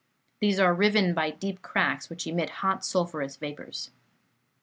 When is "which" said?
2.09-2.25